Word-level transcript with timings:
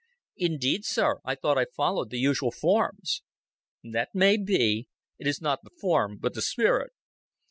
"Indeed, 0.39 0.83
sir. 0.83 1.19
I 1.23 1.35
thought 1.35 1.59
I 1.59 1.67
followed 1.77 2.09
the 2.09 2.17
usual 2.17 2.49
forms." 2.49 3.21
"That 3.83 4.09
may 4.15 4.35
be. 4.35 4.87
It 5.19 5.27
is 5.27 5.39
not 5.41 5.59
the 5.63 5.69
form, 5.79 6.17
but 6.19 6.33
the 6.33 6.41
spirit. 6.41 6.91